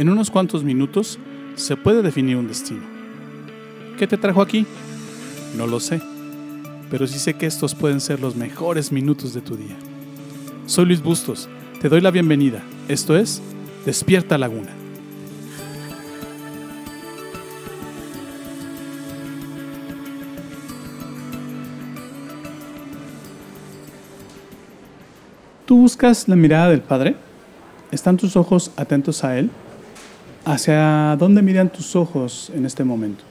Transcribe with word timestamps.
En 0.00 0.08
unos 0.08 0.30
cuantos 0.30 0.64
minutos 0.64 1.18
se 1.56 1.76
puede 1.76 2.00
definir 2.00 2.38
un 2.38 2.48
destino. 2.48 2.80
¿Qué 3.98 4.06
te 4.06 4.16
trajo 4.16 4.40
aquí? 4.40 4.64
No 5.58 5.66
lo 5.66 5.78
sé, 5.78 6.00
pero 6.90 7.06
sí 7.06 7.18
sé 7.18 7.34
que 7.34 7.44
estos 7.44 7.74
pueden 7.74 8.00
ser 8.00 8.18
los 8.18 8.34
mejores 8.34 8.92
minutos 8.92 9.34
de 9.34 9.42
tu 9.42 9.58
día. 9.58 9.76
Soy 10.64 10.86
Luis 10.86 11.02
Bustos, 11.02 11.50
te 11.82 11.90
doy 11.90 12.00
la 12.00 12.10
bienvenida. 12.10 12.62
Esto 12.88 13.14
es 13.14 13.42
Despierta 13.84 14.38
Laguna. 14.38 14.70
¿Tú 25.66 25.76
buscas 25.76 26.26
la 26.26 26.36
mirada 26.36 26.70
del 26.70 26.80
Padre? 26.80 27.16
¿Están 27.92 28.16
tus 28.16 28.34
ojos 28.36 28.70
atentos 28.78 29.24
a 29.24 29.38
Él? 29.38 29.50
¿Hacia 30.44 31.16
dónde 31.18 31.42
miran 31.42 31.70
tus 31.70 31.94
ojos 31.94 32.50
en 32.54 32.64
este 32.64 32.82
momento? 32.82 33.24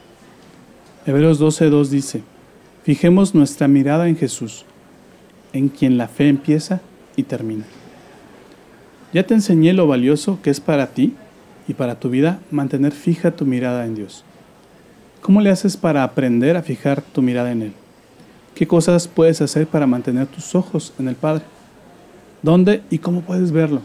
Hebreos 1.08 1.42
12.2 1.42 1.88
dice, 1.88 2.22
fijemos 2.84 3.34
nuestra 3.34 3.68
mirada 3.68 4.08
en 4.08 4.16
Jesús, 4.16 4.64
en 5.52 5.70
quien 5.70 5.98
la 5.98 6.08
fe 6.08 6.30
empieza 6.30 6.82
y 7.16 7.24
termina. 7.24 7.66
Ya 9.12 9.26
te 9.26 9.34
enseñé 9.34 9.74
lo 9.74 9.88
valioso 9.88 10.40
que 10.44 10.52
es 10.52 10.60
para 10.60 10.88
ti 10.88 11.16
y 11.68 11.74
para 11.74 12.00
tu 12.00 12.12
vida 12.12 12.42
mantener 12.52 12.92
fija 12.92 13.32
tu 13.32 13.44
mirada 13.44 13.88
en 13.88 13.96
Dios. 13.96 14.24
¿Cómo 15.22 15.42
le 15.42 15.50
haces 15.50 15.78
para 15.78 16.04
aprender 16.04 16.58
a 16.58 16.62
fijar 16.62 17.02
tu 17.02 17.24
mirada 17.24 17.52
en 17.52 17.64
Él? 17.64 17.74
¿Qué 18.54 18.68
cosas 18.68 19.08
puedes 19.08 19.42
hacer 19.42 19.66
para 19.66 19.88
mantener 19.88 20.28
tus 20.28 20.54
ojos 20.54 20.94
en 21.00 21.08
el 21.08 21.16
Padre? 21.16 21.44
¿Dónde 22.44 22.84
y 22.92 23.00
cómo 23.00 23.22
puedes 23.22 23.52
verlo? 23.52 23.82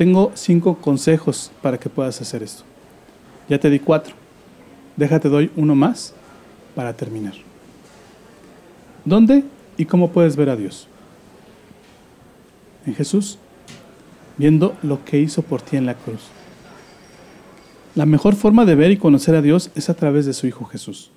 Tengo 0.00 0.32
cinco 0.34 0.78
consejos 0.78 1.52
para 1.60 1.78
que 1.78 1.90
puedas 1.90 2.22
hacer 2.22 2.42
esto. 2.42 2.62
Ya 3.50 3.60
te 3.60 3.68
di 3.68 3.78
cuatro. 3.78 4.14
Déjate 4.96 5.28
doy 5.28 5.50
uno 5.56 5.74
más 5.74 6.14
para 6.74 6.96
terminar. 6.96 7.34
¿Dónde 9.04 9.44
y 9.76 9.84
cómo 9.84 10.10
puedes 10.10 10.36
ver 10.36 10.48
a 10.48 10.56
Dios? 10.56 10.88
En 12.86 12.94
Jesús, 12.94 13.36
viendo 14.38 14.74
lo 14.82 15.04
que 15.04 15.20
hizo 15.20 15.42
por 15.42 15.60
ti 15.60 15.76
en 15.76 15.84
la 15.84 15.96
cruz. 15.96 16.28
La 17.94 18.06
mejor 18.06 18.36
forma 18.36 18.64
de 18.64 18.76
ver 18.76 18.92
y 18.92 18.96
conocer 18.96 19.34
a 19.34 19.42
Dios 19.42 19.70
es 19.74 19.90
a 19.90 19.94
través 19.94 20.24
de 20.24 20.32
su 20.32 20.46
Hijo 20.46 20.64
Jesús. 20.64 21.10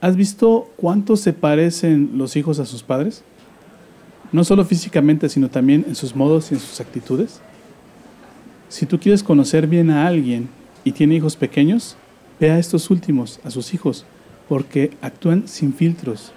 ¿Has 0.00 0.16
visto 0.16 0.68
cuánto 0.76 1.16
se 1.16 1.32
parecen 1.32 2.10
los 2.14 2.34
hijos 2.34 2.58
a 2.58 2.66
sus 2.66 2.82
padres? 2.82 3.22
No 4.32 4.42
solo 4.42 4.64
físicamente, 4.64 5.28
sino 5.28 5.48
también 5.48 5.84
en 5.86 5.94
sus 5.94 6.16
modos 6.16 6.50
y 6.50 6.54
en 6.54 6.60
sus 6.60 6.80
actitudes. 6.80 7.40
Si 8.68 8.84
tú 8.84 9.00
quieres 9.00 9.22
conocer 9.22 9.66
bien 9.66 9.90
a 9.90 10.06
alguien 10.06 10.48
y 10.84 10.92
tiene 10.92 11.14
hijos 11.14 11.36
pequeños, 11.36 11.96
ve 12.38 12.50
a 12.50 12.58
estos 12.58 12.90
últimos, 12.90 13.40
a 13.44 13.50
sus 13.50 13.72
hijos, 13.72 14.04
porque 14.48 14.90
actúan 15.00 15.48
sin 15.48 15.72
filtros 15.72 16.32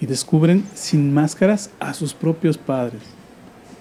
y 0.00 0.06
descubren 0.06 0.64
sin 0.74 1.14
máscaras 1.14 1.70
a 1.80 1.94
sus 1.94 2.12
propios 2.12 2.58
padres. 2.58 3.02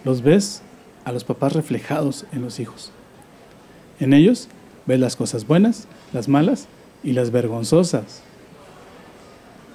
Los 0.06 0.22
ves 0.22 0.62
a 1.04 1.12
los 1.12 1.24
papás 1.24 1.54
reflejados 1.54 2.26
en 2.32 2.42
los 2.42 2.60
hijos. 2.60 2.92
En 4.00 4.14
ellos 4.14 4.48
ves 4.86 5.00
las 5.00 5.16
cosas 5.16 5.46
buenas, 5.46 5.88
las 6.14 6.28
malas 6.28 6.68
y 7.04 7.12
las 7.12 7.32
vergonzosas. 7.32 8.22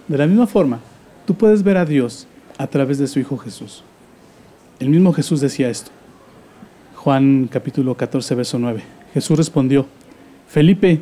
De 0.06 0.16
la 0.16 0.26
misma 0.26 0.46
forma, 0.46 0.80
tú 1.26 1.34
puedes 1.34 1.62
ver 1.62 1.76
a 1.76 1.84
Dios 1.84 2.26
a 2.56 2.66
través 2.66 2.98
de 2.98 3.06
su 3.06 3.20
Hijo 3.20 3.36
Jesús. 3.36 3.84
El 4.80 4.88
mismo 4.88 5.12
Jesús 5.12 5.40
decía 5.40 5.68
esto. 5.68 5.90
Juan 7.08 7.48
capítulo 7.50 7.94
14, 7.94 8.34
verso 8.34 8.58
9. 8.58 8.82
Jesús 9.14 9.38
respondió, 9.38 9.86
Felipe, 10.46 11.00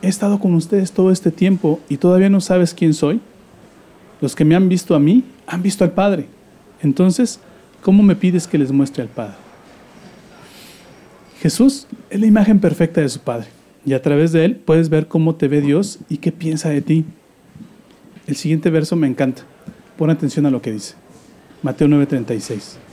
he 0.00 0.06
estado 0.06 0.38
con 0.38 0.54
ustedes 0.54 0.92
todo 0.92 1.10
este 1.10 1.32
tiempo 1.32 1.80
y 1.88 1.96
todavía 1.96 2.30
no 2.30 2.40
sabes 2.40 2.72
quién 2.72 2.94
soy. 2.94 3.20
Los 4.20 4.36
que 4.36 4.44
me 4.44 4.54
han 4.54 4.68
visto 4.68 4.94
a 4.94 5.00
mí 5.00 5.24
han 5.48 5.64
visto 5.64 5.82
al 5.82 5.90
Padre. 5.90 6.26
Entonces, 6.80 7.40
¿cómo 7.82 8.04
me 8.04 8.14
pides 8.14 8.46
que 8.46 8.56
les 8.56 8.70
muestre 8.70 9.02
al 9.02 9.08
Padre? 9.08 9.34
Jesús 11.40 11.88
es 12.08 12.20
la 12.20 12.26
imagen 12.26 12.60
perfecta 12.60 13.00
de 13.00 13.08
su 13.08 13.18
Padre 13.18 13.48
y 13.84 13.94
a 13.94 14.02
través 14.02 14.30
de 14.30 14.44
él 14.44 14.54
puedes 14.54 14.90
ver 14.90 15.08
cómo 15.08 15.34
te 15.34 15.48
ve 15.48 15.60
Dios 15.60 15.98
y 16.08 16.18
qué 16.18 16.30
piensa 16.30 16.68
de 16.68 16.82
ti. 16.82 17.04
El 18.28 18.36
siguiente 18.36 18.70
verso 18.70 18.94
me 18.94 19.08
encanta. 19.08 19.42
Pon 19.98 20.08
atención 20.08 20.46
a 20.46 20.52
lo 20.52 20.62
que 20.62 20.70
dice. 20.70 20.94
Mateo 21.64 21.88
9:36. 21.88 22.85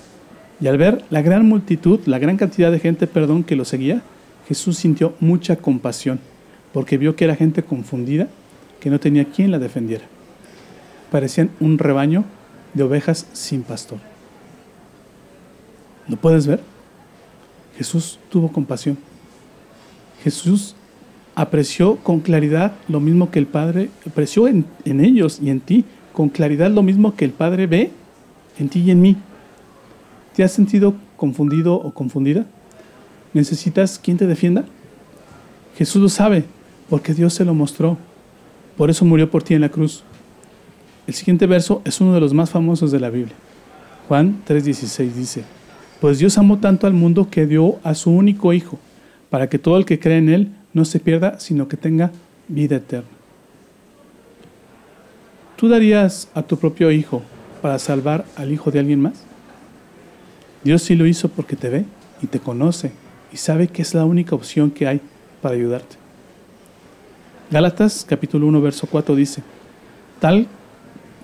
Y 0.64 0.68
al 0.70 0.78
ver 0.78 1.04
la 1.10 1.22
gran 1.22 1.46
multitud, 1.46 2.00
la 2.06 2.20
gran 2.20 2.38
cantidad 2.38 2.72
de 2.72 2.80
gente, 2.80 3.06
perdón, 3.06 3.44
que 3.44 3.58
lo 3.58 3.66
seguía, 3.66 4.02
Jesús 4.48 4.78
sintió 4.78 5.14
mucha 5.20 5.58
compasión, 5.58 6.22
porque 6.72 6.98
vio 6.98 7.18
que 7.18 7.26
era 7.26 7.36
gente 7.36 7.64
confundida, 7.64 8.30
que 8.80 8.90
no 8.90 8.98
tenía 8.98 9.26
quien 9.26 9.52
la 9.52 9.60
defendiera. 9.60 10.06
Parecían 11.12 11.50
un 11.60 11.78
rebaño 11.78 12.24
de 12.74 12.84
ovejas 12.84 13.28
sin 13.34 13.64
pastor. 13.64 13.98
¿Lo 16.08 16.16
puedes 16.16 16.48
ver? 16.48 16.62
Jesús 17.78 18.18
tuvo 18.30 18.50
compasión. 18.50 18.98
Jesús 20.24 20.76
apreció 21.36 21.98
con 21.98 22.22
claridad 22.22 22.72
lo 22.88 23.02
mismo 23.02 23.32
que 23.32 23.40
el 23.40 23.48
Padre, 23.48 23.90
apreció 24.08 24.48
en, 24.48 24.64
en 24.86 25.04
ellos 25.04 25.40
y 25.42 25.50
en 25.50 25.60
ti 25.60 25.84
con 26.14 26.30
claridad 26.30 26.72
lo 26.72 26.84
mismo 26.84 27.18
que 27.18 27.26
el 27.26 27.32
Padre 27.32 27.68
ve 27.68 27.92
en 28.58 28.70
ti 28.70 28.80
y 28.80 28.92
en 28.92 29.02
mí. 29.02 29.18
¿Te 30.36 30.44
has 30.44 30.52
sentido 30.52 30.96
confundido 31.16 31.76
o 31.76 31.94
confundida? 31.94 32.46
¿Necesitas 33.34 34.00
quien 34.00 34.18
te 34.18 34.28
defienda? 34.28 34.66
Jesús 35.78 36.02
lo 36.02 36.10
sabe, 36.10 36.46
porque 36.90 37.14
Dios 37.14 37.34
se 37.34 37.46
lo 37.46 37.54
mostró. 37.54 37.98
Por 38.78 38.90
eso 38.90 39.06
murió 39.06 39.30
por 39.30 39.44
ti 39.44 39.54
en 39.54 39.62
la 39.62 39.70
cruz. 39.70 40.04
El 41.06 41.14
siguiente 41.14 41.46
verso 41.46 41.82
es 41.86 42.00
uno 42.02 42.14
de 42.14 42.20
los 42.20 42.34
más 42.34 42.50
famosos 42.50 42.92
de 42.92 43.00
la 43.00 43.10
Biblia. 43.10 43.36
Juan 44.08 44.42
3:16 44.48 45.14
dice, 45.14 45.44
Pues 46.02 46.20
Dios 46.20 46.38
amó 46.38 46.60
tanto 46.60 46.88
al 46.88 46.94
mundo 46.94 47.30
que 47.30 47.46
dio 47.46 47.80
a 47.84 47.94
su 47.94 48.12
único 48.12 48.54
Hijo, 48.54 48.80
para 49.30 49.50
que 49.50 49.60
todo 49.60 49.78
el 49.78 49.86
que 49.86 50.00
cree 50.00 50.18
en 50.18 50.30
Él 50.30 50.52
no 50.74 50.86
se 50.86 51.00
pierda, 51.00 51.40
sino 51.40 51.68
que 51.68 51.78
tenga 51.78 52.12
vida 52.48 52.78
eterna. 52.78 53.10
¿Tú 55.58 55.68
darías 55.68 56.28
a 56.34 56.42
tu 56.42 56.58
propio 56.58 56.92
Hijo 56.92 57.22
para 57.62 57.80
salvar 57.80 58.26
al 58.36 58.52
Hijo 58.52 58.72
de 58.72 58.80
alguien 58.80 59.02
más? 59.02 59.24
Dios 60.64 60.82
sí 60.82 60.96
lo 60.96 61.06
hizo 61.06 61.30
porque 61.30 61.56
te 61.56 61.70
ve 61.70 61.86
y 62.22 62.28
te 62.28 62.40
conoce 62.40 62.92
y 63.32 63.38
sabe 63.38 63.68
que 63.68 63.82
es 63.82 63.94
la 63.94 64.06
única 64.06 64.36
opción 64.36 64.72
que 64.72 64.88
hay 64.88 65.02
para 65.42 65.56
ayudarte. 65.56 65.98
Gálatas 67.52 68.06
capítulo 68.08 68.48
1 68.48 68.62
verso 68.62 68.88
4 68.88 69.16
dice, 69.16 69.44
tal 70.20 70.48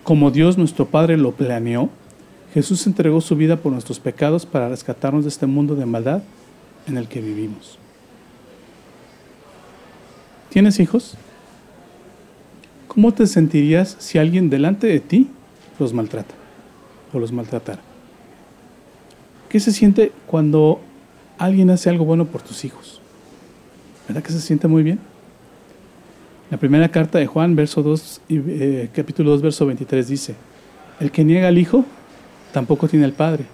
como 0.03 0.31
Dios 0.31 0.57
nuestro 0.57 0.85
Padre 0.85 1.17
lo 1.17 1.31
planeó, 1.31 1.89
Jesús 2.53 2.85
entregó 2.87 3.21
su 3.21 3.35
vida 3.35 3.57
por 3.57 3.71
nuestros 3.71 3.99
pecados 3.99 4.45
para 4.45 4.69
rescatarnos 4.69 5.23
de 5.23 5.29
este 5.29 5.45
mundo 5.45 5.75
de 5.75 5.85
maldad 5.85 6.23
en 6.87 6.97
el 6.97 7.07
que 7.07 7.21
vivimos. 7.21 7.77
¿Tienes 10.49 10.79
hijos? 10.79 11.15
¿Cómo 12.87 13.13
te 13.13 13.27
sentirías 13.27 13.95
si 13.99 14.17
alguien 14.17 14.49
delante 14.49 14.87
de 14.87 14.99
ti 14.99 15.29
los 15.77 15.93
maltrata 15.93 16.33
o 17.13 17.19
los 17.19 17.31
maltratara? 17.31 17.88
¿Qué 19.49 19.59
se 19.59 19.71
siente 19.71 20.11
cuando 20.27 20.79
alguien 21.39 21.71
hace 21.71 21.89
algo 21.89 22.05
bueno 22.05 22.25
por 22.25 22.43
tus 22.43 22.63
hijos? 22.65 23.01
¿Verdad 24.07 24.21
que 24.21 24.31
se 24.31 24.39
siente 24.39 24.67
muy 24.67 24.83
bien? 24.83 24.99
La 26.51 26.57
primera 26.57 26.89
carta 26.89 27.17
de 27.17 27.25
Juan, 27.25 27.55
verso 27.55 27.81
2, 27.81 28.21
eh, 28.29 28.89
capítulo 28.93 29.31
2, 29.31 29.41
verso 29.41 29.65
23 29.65 30.07
dice, 30.07 30.35
el 30.99 31.11
que 31.11 31.23
niega 31.23 31.47
al 31.47 31.57
Hijo 31.57 31.83
tampoco 32.51 32.87
tiene 32.87 33.05
al 33.05 33.13
Padre, 33.13 33.45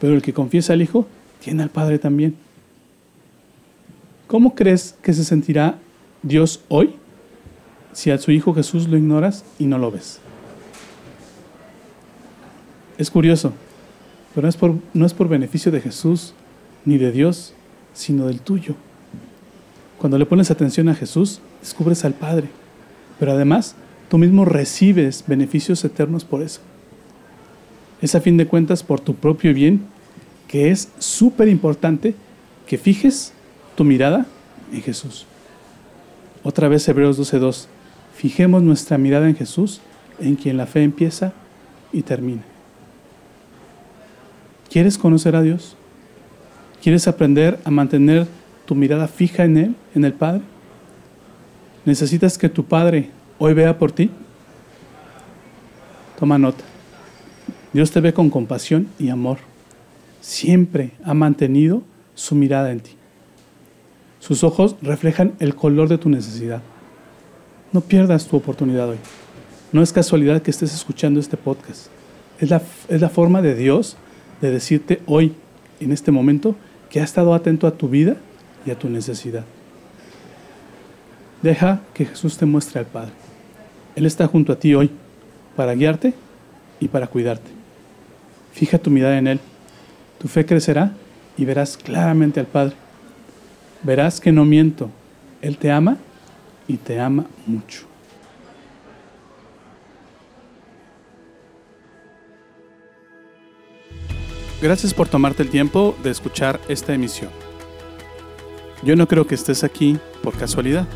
pero 0.00 0.14
el 0.14 0.22
que 0.22 0.32
confiesa 0.32 0.72
al 0.72 0.80
Hijo 0.80 1.06
tiene 1.42 1.62
al 1.62 1.70
Padre 1.70 1.98
también. 1.98 2.34
¿Cómo 4.26 4.54
crees 4.54 4.96
que 5.02 5.12
se 5.12 5.24
sentirá 5.24 5.78
Dios 6.22 6.60
hoy 6.68 6.94
si 7.92 8.10
a 8.10 8.18
su 8.18 8.32
Hijo 8.32 8.54
Jesús 8.54 8.88
lo 8.88 8.96
ignoras 8.96 9.44
y 9.58 9.66
no 9.66 9.78
lo 9.78 9.90
ves? 9.90 10.18
Es 12.96 13.10
curioso, 13.10 13.52
pero 14.36 14.44
no 14.44 14.50
es, 14.50 14.56
por, 14.58 14.74
no 14.92 15.06
es 15.06 15.14
por 15.14 15.28
beneficio 15.30 15.72
de 15.72 15.80
Jesús 15.80 16.34
ni 16.84 16.98
de 16.98 17.10
Dios, 17.10 17.54
sino 17.94 18.26
del 18.26 18.40
tuyo. 18.40 18.74
Cuando 19.96 20.18
le 20.18 20.26
pones 20.26 20.50
atención 20.50 20.90
a 20.90 20.94
Jesús, 20.94 21.40
descubres 21.62 22.04
al 22.04 22.12
Padre. 22.12 22.50
Pero 23.18 23.32
además, 23.32 23.76
tú 24.10 24.18
mismo 24.18 24.44
recibes 24.44 25.24
beneficios 25.26 25.82
eternos 25.86 26.26
por 26.26 26.42
eso. 26.42 26.60
Es 28.02 28.14
a 28.14 28.20
fin 28.20 28.36
de 28.36 28.46
cuentas 28.46 28.82
por 28.82 29.00
tu 29.00 29.14
propio 29.14 29.54
bien 29.54 29.86
que 30.48 30.70
es 30.70 30.90
súper 30.98 31.48
importante 31.48 32.14
que 32.66 32.76
fijes 32.76 33.32
tu 33.74 33.84
mirada 33.84 34.26
en 34.70 34.82
Jesús. 34.82 35.24
Otra 36.42 36.68
vez 36.68 36.86
Hebreos 36.86 37.18
12.2. 37.18 37.68
Fijemos 38.14 38.62
nuestra 38.62 38.98
mirada 38.98 39.30
en 39.30 39.34
Jesús, 39.34 39.80
en 40.20 40.36
quien 40.36 40.58
la 40.58 40.66
fe 40.66 40.82
empieza 40.82 41.32
y 41.90 42.02
termina. 42.02 42.42
¿Quieres 44.76 44.98
conocer 44.98 45.34
a 45.34 45.40
Dios? 45.40 45.74
¿Quieres 46.82 47.08
aprender 47.08 47.58
a 47.64 47.70
mantener 47.70 48.26
tu 48.66 48.74
mirada 48.74 49.08
fija 49.08 49.44
en 49.44 49.56
Él, 49.56 49.74
en 49.94 50.04
el 50.04 50.12
Padre? 50.12 50.42
¿Necesitas 51.86 52.36
que 52.36 52.50
tu 52.50 52.62
Padre 52.62 53.08
hoy 53.38 53.54
vea 53.54 53.78
por 53.78 53.90
ti? 53.90 54.10
Toma 56.18 56.36
nota. 56.36 56.62
Dios 57.72 57.90
te 57.90 58.02
ve 58.02 58.12
con 58.12 58.28
compasión 58.28 58.86
y 58.98 59.08
amor. 59.08 59.38
Siempre 60.20 60.90
ha 61.04 61.14
mantenido 61.14 61.82
su 62.14 62.34
mirada 62.34 62.70
en 62.70 62.80
ti. 62.80 62.90
Sus 64.20 64.44
ojos 64.44 64.76
reflejan 64.82 65.32
el 65.38 65.54
color 65.54 65.88
de 65.88 65.96
tu 65.96 66.10
necesidad. 66.10 66.60
No 67.72 67.80
pierdas 67.80 68.26
tu 68.26 68.36
oportunidad 68.36 68.90
hoy. 68.90 68.98
No 69.72 69.80
es 69.80 69.90
casualidad 69.94 70.42
que 70.42 70.50
estés 70.50 70.74
escuchando 70.74 71.18
este 71.18 71.38
podcast. 71.38 71.86
Es 72.38 72.50
la, 72.50 72.60
es 72.90 73.00
la 73.00 73.08
forma 73.08 73.40
de 73.40 73.54
Dios 73.54 73.96
de 74.40 74.50
decirte 74.50 75.00
hoy, 75.06 75.34
en 75.80 75.92
este 75.92 76.10
momento, 76.10 76.56
que 76.90 77.00
ha 77.00 77.04
estado 77.04 77.34
atento 77.34 77.66
a 77.66 77.72
tu 77.72 77.88
vida 77.88 78.16
y 78.64 78.70
a 78.70 78.78
tu 78.78 78.88
necesidad. 78.88 79.44
Deja 81.42 81.80
que 81.94 82.06
Jesús 82.06 82.38
te 82.38 82.46
muestre 82.46 82.80
al 82.80 82.86
Padre. 82.86 83.12
Él 83.94 84.06
está 84.06 84.26
junto 84.26 84.52
a 84.52 84.58
ti 84.58 84.74
hoy 84.74 84.90
para 85.54 85.74
guiarte 85.74 86.14
y 86.80 86.88
para 86.88 87.06
cuidarte. 87.06 87.50
Fija 88.52 88.78
tu 88.78 88.90
mirada 88.90 89.18
en 89.18 89.26
Él. 89.26 89.40
Tu 90.18 90.28
fe 90.28 90.46
crecerá 90.46 90.92
y 91.36 91.44
verás 91.44 91.76
claramente 91.76 92.40
al 92.40 92.46
Padre. 92.46 92.74
Verás 93.82 94.20
que 94.20 94.32
no 94.32 94.44
miento. 94.44 94.90
Él 95.42 95.58
te 95.58 95.70
ama 95.70 95.98
y 96.66 96.78
te 96.78 96.98
ama 96.98 97.26
mucho. 97.46 97.86
Gracias 104.60 104.94
por 104.94 105.06
tomarte 105.06 105.42
el 105.42 105.50
tiempo 105.50 105.94
de 106.02 106.10
escuchar 106.10 106.60
esta 106.68 106.94
emisión. 106.94 107.30
Yo 108.82 108.96
no 108.96 109.06
creo 109.06 109.26
que 109.26 109.34
estés 109.34 109.64
aquí 109.64 109.98
por 110.22 110.34
casualidad. 110.34 110.88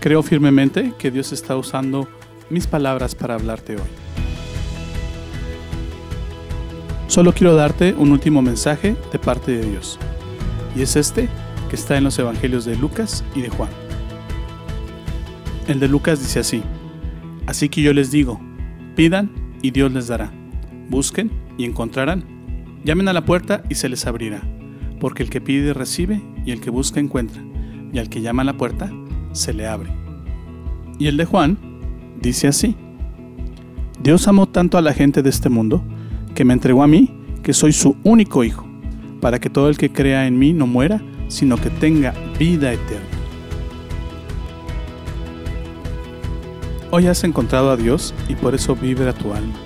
Creo 0.00 0.22
firmemente 0.22 0.94
que 0.98 1.10
Dios 1.10 1.32
está 1.32 1.56
usando 1.56 2.08
mis 2.48 2.66
palabras 2.66 3.14
para 3.14 3.34
hablarte 3.34 3.74
hoy. 3.74 3.88
Solo 7.06 7.32
quiero 7.32 7.54
darte 7.54 7.94
un 7.94 8.12
último 8.12 8.40
mensaje 8.40 8.96
de 9.12 9.18
parte 9.18 9.52
de 9.52 9.70
Dios. 9.70 9.98
Y 10.74 10.82
es 10.82 10.96
este 10.96 11.28
que 11.68 11.76
está 11.76 11.98
en 11.98 12.04
los 12.04 12.18
Evangelios 12.18 12.64
de 12.64 12.76
Lucas 12.76 13.24
y 13.34 13.42
de 13.42 13.50
Juan. 13.50 13.70
El 15.68 15.80
de 15.80 15.88
Lucas 15.88 16.20
dice 16.20 16.40
así, 16.40 16.62
Así 17.46 17.68
que 17.68 17.82
yo 17.82 17.92
les 17.92 18.10
digo, 18.10 18.40
pidan 18.94 19.30
y 19.62 19.70
Dios 19.70 19.92
les 19.92 20.08
dará, 20.08 20.32
busquen 20.88 21.45
y 21.56 21.64
encontrarán, 21.64 22.24
llamen 22.84 23.08
a 23.08 23.12
la 23.12 23.24
puerta 23.24 23.62
y 23.68 23.74
se 23.74 23.88
les 23.88 24.06
abrirá, 24.06 24.42
porque 25.00 25.22
el 25.22 25.30
que 25.30 25.40
pide 25.40 25.74
recibe 25.74 26.22
y 26.44 26.52
el 26.52 26.60
que 26.60 26.70
busca 26.70 27.00
encuentra, 27.00 27.42
y 27.92 27.98
al 27.98 28.08
que 28.08 28.20
llama 28.20 28.42
a 28.42 28.46
la 28.46 28.56
puerta 28.56 28.90
se 29.32 29.52
le 29.52 29.66
abre. 29.66 29.90
Y 30.98 31.06
el 31.08 31.16
de 31.16 31.24
Juan 31.24 31.58
dice 32.20 32.48
así, 32.48 32.76
Dios 34.02 34.28
amó 34.28 34.46
tanto 34.46 34.78
a 34.78 34.82
la 34.82 34.92
gente 34.92 35.22
de 35.22 35.30
este 35.30 35.48
mundo, 35.48 35.82
que 36.34 36.44
me 36.44 36.52
entregó 36.52 36.82
a 36.82 36.86
mí, 36.86 37.10
que 37.42 37.52
soy 37.52 37.72
su 37.72 37.96
único 38.04 38.44
hijo, 38.44 38.66
para 39.20 39.38
que 39.40 39.50
todo 39.50 39.68
el 39.68 39.78
que 39.78 39.92
crea 39.92 40.26
en 40.26 40.38
mí 40.38 40.52
no 40.52 40.66
muera, 40.66 41.00
sino 41.28 41.56
que 41.56 41.70
tenga 41.70 42.14
vida 42.38 42.72
eterna. 42.72 43.06
Hoy 46.90 47.08
has 47.08 47.24
encontrado 47.24 47.70
a 47.70 47.76
Dios 47.76 48.14
y 48.28 48.34
por 48.36 48.54
eso 48.54 48.76
vibra 48.76 49.12
tu 49.12 49.32
alma. 49.32 49.65